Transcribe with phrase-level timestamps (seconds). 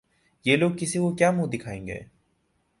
[0.45, 1.99] یہ لوگ کسی کو کیا منہ دکھائیں گے؟